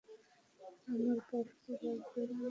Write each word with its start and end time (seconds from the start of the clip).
আমার 0.87 1.17
পাপ্পি 1.27 1.71
লাগবে, 1.83 2.21
আম্মু। 2.23 2.39